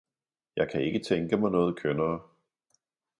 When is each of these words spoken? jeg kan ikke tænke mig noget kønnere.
jeg 0.55 0.69
kan 0.71 0.81
ikke 0.83 0.99
tænke 0.99 1.37
mig 1.37 1.51
noget 1.51 1.75
kønnere. 1.79 2.19